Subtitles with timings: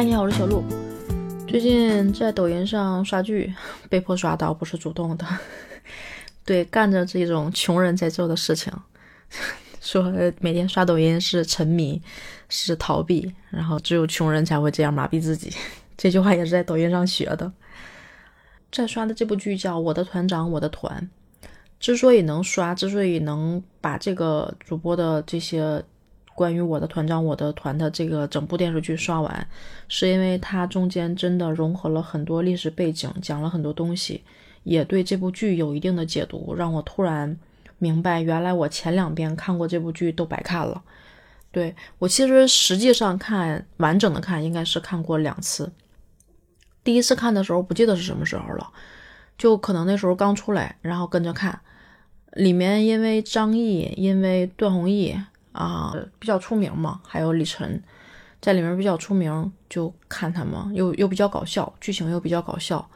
[0.00, 0.64] 嗨，你好，我是小鹿。
[1.46, 3.54] 最近在抖音上刷剧，
[3.90, 5.26] 被迫刷到，不是主动的。
[6.42, 8.72] 对，干着这种穷人在做的事情，
[9.82, 10.10] 说
[10.40, 12.00] 每天刷抖音是沉迷，
[12.48, 15.52] 是逃避，然后只有穷人才会这样麻痹自己。
[15.98, 17.52] 这句话也是在抖音上学的。
[18.72, 21.10] 在刷的这部剧叫《我的团长我的团》，
[21.78, 25.84] 之所以能刷，之所以能把这个主播的这些。
[26.40, 29.46] 关于我的团长，我的团的这个整部电视剧刷完，
[29.88, 34.24] 是因为它中间真的融合了很多历史背景，讲了很多东西，
[34.62, 37.36] 也对这部剧有一定的解读，让我突然
[37.76, 40.82] 明白，原来我前两遍看过这部剧都白看了。
[41.52, 45.70] 对我其实实际上看完整的看，应该是看过两次。
[46.82, 48.66] 第一次看的时候不记得是什么时候了，
[49.36, 51.60] 就可能那时候刚出来，然后跟着看。
[52.32, 55.14] 里面因为张译，因为段宏毅。
[55.52, 57.82] 啊，比较出名嘛，还有李晨，
[58.40, 62.88] 在里面比较出名，就看他们，又又比较搞笑，剧情又比较搞笑，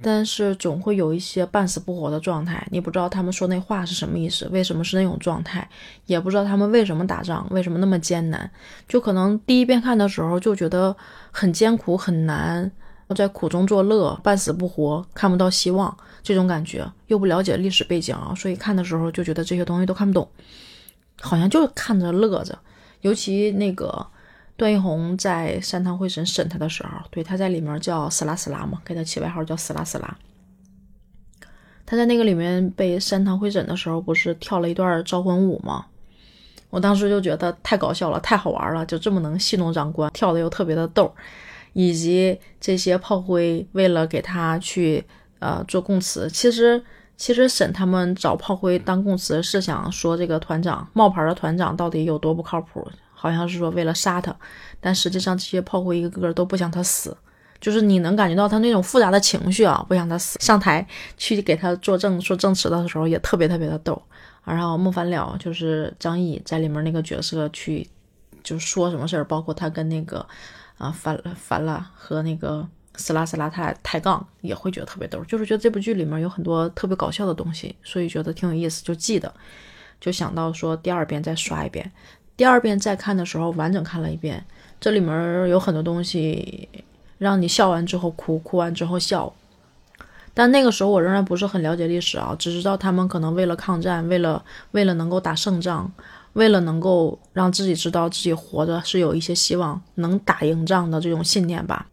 [0.00, 5.68] 但是总会有一些半死不活的状态，你不知道他们说那话是什么意思，为什么是那种状态，
[6.06, 8.50] 也不知道他们为什么打仗，为什么那么艰难，
[8.88, 10.94] 就可能第一遍看的时候就觉得
[11.30, 12.70] 很艰苦很难，
[13.16, 20.26] 在苦中作乐，半死不活，看不到希望，这种感觉，又不了解历史背景啊，所以看的时候就觉得这些东西都看不懂。
[21.22, 22.58] 好像就看着乐着，
[23.02, 24.04] 尤其那个
[24.56, 30.16] 段奕宏在三堂会审审他的时候，对他在里面叫死拉死拉嘛，给他起外号叫死拉死拉。
[31.86, 35.86] 他在那个里面被三堂会审的时候，不是跳了一段招魂舞吗？
[36.70, 41.14] 我当时就觉得太搞笑了，太好玩了，就这么能戏弄长官，跳的又特别的逗，
[41.72, 45.04] 以及这些炮灰为了给他去
[45.38, 46.82] 呃做供词，其实。
[47.16, 54.34] 其实沈他们找炮灰当供词是想说这个团长冒牌的团长到底有多不靠谱，好像是说为了杀他，
[54.80, 57.16] 但实际上这些炮灰一个个都不想他死，
[57.60, 60.36] 就是你能感觉到他那种复杂的情绪啊，不想他死。
[60.40, 60.84] 上台
[61.16, 64.02] 去给他作证说证词的时候也特别特别的逗。
[64.44, 67.88] 然后孟凡了就是张译在里面那个角色去
[68.42, 70.26] 就说什么事儿，包括他跟那个
[70.78, 72.66] 啊烦烦了和那个。
[72.96, 79.32] 死拉死拉他抬杠也会觉得特别逗，就是觉得这部剧里面有很多特别搞笑的东西，所以觉得挺有意思，就记得，
[80.00, 81.90] 就想到说第二遍再刷一遍，
[82.36, 84.44] 第二遍再看的时候完整看了一遍，
[84.80, 86.68] 这里面有很多东西
[87.18, 89.32] 让你笑完之后哭，哭完之后笑，
[90.34, 95.90] 但那个时候我仍然不是很了解历史啊，只知道他们可能为了抗战，为了为了能够打胜仗，
[96.34, 101.86] 为了能够让自己知道自己活着是有一些希望，能打赢仗的这种信念吧。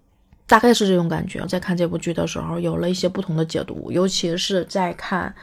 [0.49, 5.33] 大概是这种感觉，在看这部剧的时候，有了一些不同的解读，尤其是在看，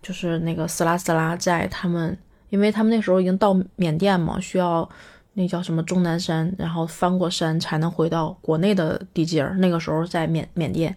[0.00, 2.16] 就是那个斯拉斯拉在他们，
[2.50, 4.88] 因为他们那时候已经到缅甸嘛，需要
[5.32, 9.56] 那叫什么终南山，然后翻过山才能回到国内的地界儿。
[9.58, 10.96] 那个时候在缅缅甸，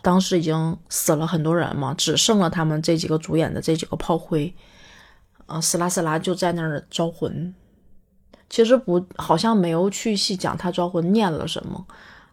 [0.00, 4.54] 当时已经死了很多人嘛，只剩了他们这几个主演的这几个炮灰，
[5.46, 7.52] 啊，斯拉斯拉就在那儿招魂，
[8.48, 11.84] 其实不，好像没有去细讲他招魂念了什么。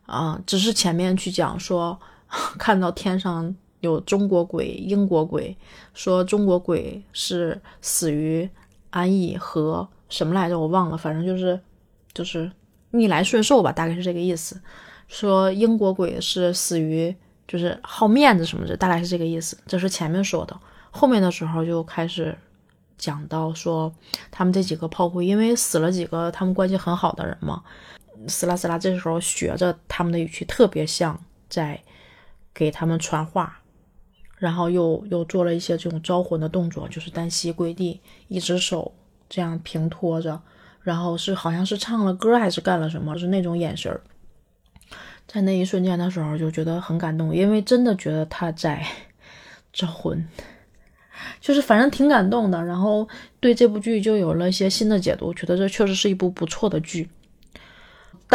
[0.05, 1.99] 啊，只是前面去讲说，
[2.57, 5.55] 看到天上有中国鬼、英国鬼，
[5.93, 8.49] 说中国鬼是死于
[8.89, 11.59] 安逸和什么来着，我忘了，反正就是
[12.13, 12.51] 就是
[12.91, 14.61] 逆来顺受吧，大概是这个意思。
[15.07, 17.15] 说英国鬼是死于
[17.47, 19.57] 就是好面子什么的，大概是这个意思。
[19.67, 22.35] 这是前面说的，后面的时候就开始
[22.97, 23.93] 讲到说
[24.31, 27.61] 他们这几个炮灰，因为死了几个他们关系很好的人嘛。
[28.27, 31.81] 斯拉斯拉这时候学着他们的语气，特别像在
[32.53, 33.61] 给他们传话，
[34.37, 38.93] 然后又又做了一些这种招魂的动作，就是单膝跪地，一只手
[39.29, 40.41] 这样平托着，
[40.81, 43.99] 然后是好像是唱了歌还是干了什么，是那种眼神，
[45.27, 48.85] 在那一瞬间的时候就觉得很感动，因为真的觉得他在
[49.73, 50.27] 招魂，
[51.41, 53.07] 就是反正挺感动的，然后
[53.39, 57.09] 对这部剧就有了一些新的解读，觉得这确实是一部不错的剧。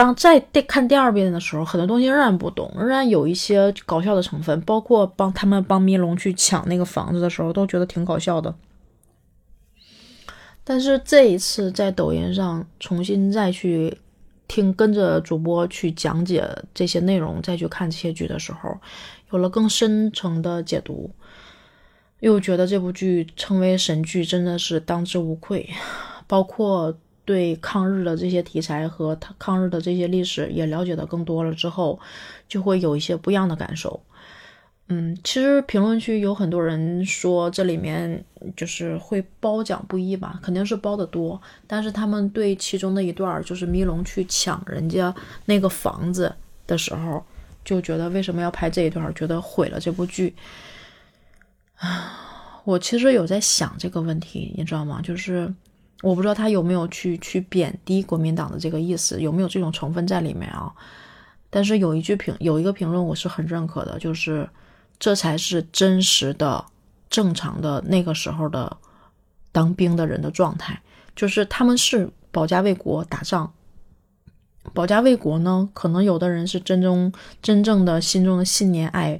[0.00, 8.54] 当再第看第二遍的时候，很多东西仍然不懂，仍然有一些搞笑的成分，包括帮他们帮迷龙去抢那个房子的时候，都觉得挺搞笑的。
[10.64, 13.98] 但是这一次在抖音上重新再去
[14.48, 18.74] 听跟着主播去讲解这些内容，再去看这些剧的时候，
[19.32, 21.10] 有了更深层的解读，
[22.20, 25.68] 又觉得这部剧称为神剧真的是当之无愧，
[26.26, 26.96] 包括。
[27.24, 31.98] 对抗日的这些题材和他抗日的这些历史也了解的更多了之后，
[32.48, 34.00] 就会有一些不一样的感受。
[34.92, 38.24] 嗯，其实评论区有很多人说这里面
[38.56, 41.40] 就是会褒奖不一吧，肯定是褒的多。
[41.68, 45.14] 但是他们对其中的一段，就是迷龙去抢人家
[45.44, 46.34] 那个房子
[46.66, 47.24] 的时候，
[47.64, 50.34] 就觉得为什么要拍这一段，觉得毁了这部剧。
[51.76, 55.00] 啊，我其实有在想这个问题，你知道吗？
[55.00, 55.54] 就是
[56.02, 60.72] 我不知道他有没有去去贬低国民党的这个意思，有没有这种成分在里面啊？
[61.50, 64.48] 但是有一句评，有一个评论我是很认可的，就是。
[65.02, 66.62] 这才是真实的、
[67.08, 68.76] 正常的那个时候的
[69.50, 70.78] 当兵的人的状态，
[71.16, 73.50] 就是他们是保家卫国打仗。
[74.74, 77.10] 保家卫国呢，可能有的人是真正
[77.40, 79.18] 真正的心中的信念爱，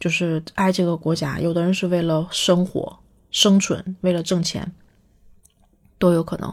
[0.00, 2.98] 就是爱这个国家；有的人是为了生活、
[3.30, 4.72] 生存，为了挣钱，
[5.98, 6.52] 都有可能。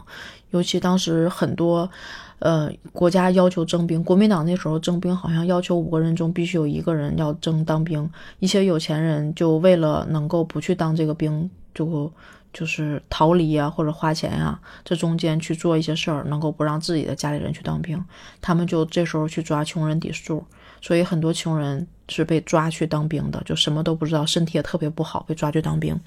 [0.50, 1.90] 尤其当时很多。
[2.38, 8.10] 呃，国家要求征兵，国民党那时候征兵好像要求五个人中必须有一个人要征当兵。
[8.40, 12.12] 一些有钱人就为了能够不去当这个兵，就
[12.52, 18.04] 就是逃离啊，或者花钱啊，这中间去做一些事儿，能够不让自己的家里人去当兵。
[18.42, 20.44] 他们就这时候去抓穷人抵数，
[20.82, 25.98] 所以很多穷人是被抓去当兵的，就什么都不知道，身体也特别不好，被抓去当兵。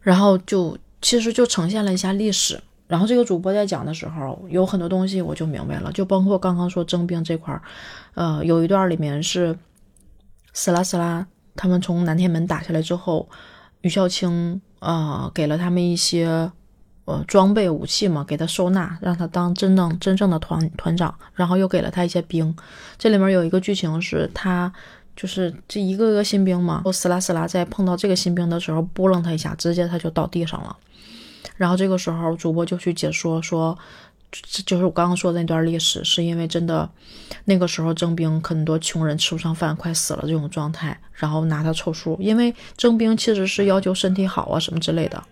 [0.00, 2.58] 然后就其实就呈现了一下历史。
[2.88, 7.62] 然后这个主播在讲的时候，有很多东西我就明白了，就包括刚刚说征兵这块儿，
[8.14, 9.56] 呃，有一段里面是，
[10.52, 11.26] 死啦死啦，
[11.56, 13.26] 他们从南天门打下来之后，
[13.80, 16.52] 于孝清呃给了他们一些
[17.06, 22.54] 呃装备武器嘛，给他收纳，让他当真正真正的团团长，然后又给了他一些兵。
[22.98, 24.70] 这里面有一个剧情是他
[25.14, 30.76] 就是这一个个新兵嘛，死啦死啦，在碰到这个新兵的时候，拨楞他一下，直接他就倒地上了。
[31.56, 33.76] 然后这个时候，主播就去解说说，
[34.64, 36.88] 就是我刚刚说的那段历史，是因为真的
[37.44, 42.16] 那个时候征兵，很多穷人吃不上饭，快死了这种状态，然后拿他凑数。
[42.20, 45.22] 因为征兵其实是要求身体好啊什么之类的。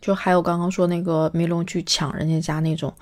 [0.00, 2.92] 就还有刚刚说那个梅龙去抢人家家那种，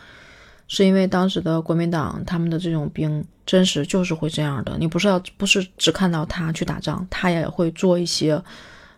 [0.72, 4.74] 是因为当时的国民党他们的这种兵真实就是会这样的。
[4.78, 8.42] 你不是要不是只看到他去打仗，他也会做一些。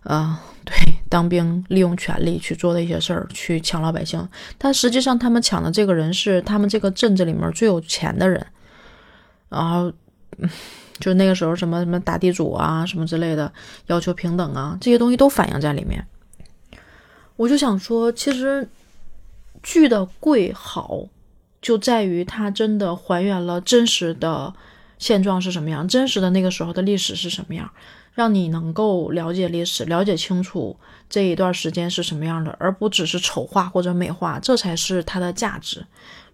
[0.04, 0.74] 啊，对，
[1.08, 4.28] 当兵利用权力去做的一些事儿，去抢老百姓。
[4.58, 8.46] 但实际上，他们抢的这个人是他们这个镇子里面最有钱的人。
[9.48, 9.90] 然后，
[11.00, 13.50] 就那个时候什么什么打地主啊，什么之类的，
[13.86, 16.06] 要求平等啊，这些东西都反映在里面。
[17.36, 18.68] 我就想说，其实
[19.62, 21.00] 剧的贵好，
[21.64, 24.52] 就在于它真的还原了真实的
[24.98, 27.70] 现状是什么样，真实的那个时候的历史是什么样。
[28.12, 30.76] 让你能够了解历史，了解清楚
[31.08, 35.84] 这一段时间是什么样的，而不只是丑化或者美化，这才是它的价值。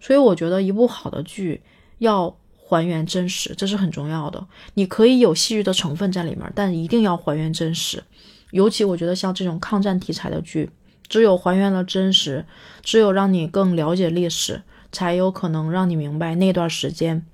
[0.01, 1.61] 所以我觉得一部好的剧
[1.99, 4.45] 要还原真实，这是很重要的。
[4.73, 8.03] 你可以有戏剧的成分在里面，但一定要还原真实。
[8.51, 10.69] 尤其我觉得像这种抗战题材的剧，
[11.07, 12.45] 只有还原了真实，
[12.83, 14.61] 只有让你更了解历史，
[14.91, 17.25] 才有可能让你明白那段时间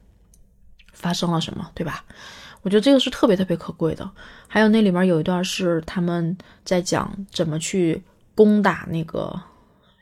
[0.94, 2.06] 发生了什么，对吧？
[2.64, 4.10] 我觉得这个是特别特别可贵的。
[4.48, 8.04] 还有那里面有一段是他们在讲怎么去
[8.36, 9.40] 攻打那个，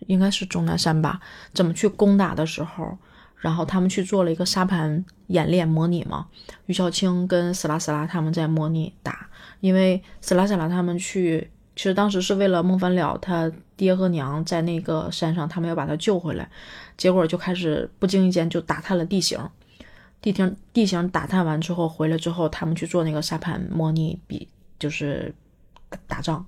[0.07, 1.19] 应该是钟南山吧？
[1.54, 2.98] 怎么去攻打的时候，
[3.38, 6.28] 然后他们去做了一个沙盘演练模拟嘛。
[6.66, 9.30] 于小青跟死拉死拉他们在模拟打，
[9.60, 16.50] 因为死拉死拉他们去，其实当时是为了孟凡了他爹和娘在那个山上，他们要把他救回来，
[16.98, 19.39] 结果就开始不经意间就打探了地形。
[20.22, 24.48] 地形地形打探完之后回来之后，他们去做那个沙盘模拟比，
[24.79, 25.36] 就是
[26.08, 26.46] 打仗。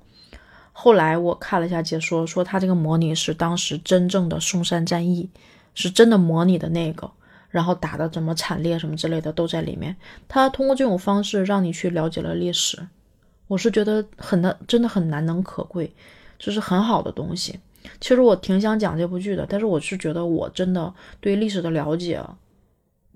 [0.72, 5.30] 后来我看了一下解说，说他这个模拟是当时真正的松山战役，
[5.76, 7.12] 是真的模拟的那个，
[7.50, 9.96] 然后打的怎么惨烈什么之类的都在里面。
[10.28, 12.88] 他通过这种方式让你去了解了历史，
[13.48, 15.92] 我是觉得很难，真的很难能可贵，
[16.38, 17.60] 就是很好的东西。
[18.02, 22.22] 其实我挺想讲这部剧的，但是我是觉得我真的对历史的了解。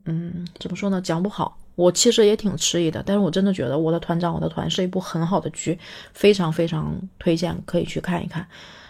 [0.06, 1.02] 嗯，怎么说呢？
[1.02, 3.04] 讲不好，我其实也挺迟疑的。
[3.06, 5.78] 但是我真的觉得《我的团长我的团》是一部很好的剧，
[6.14, 8.48] 非常非常推荐，可以去看一看。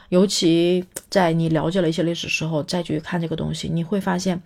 [0.09, 4.41] 尤其在你了解了一些历史时候，再去看这个东西，你会发现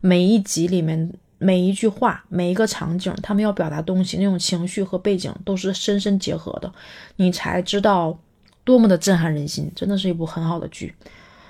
[0.00, 6.72] 每一集里面每一句话、每一个场景，他们要表达东西那种情绪和背景都是深深结合的，
[7.16, 8.18] 你才知道
[8.64, 9.70] 多么的震撼人心。
[9.74, 10.94] 真的是一部很好的剧。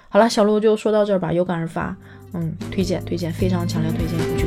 [0.09, 1.97] 好了，小鹿就说到这儿吧，有感而发。
[2.33, 4.46] 嗯，推荐推荐，非常强烈推荐你去。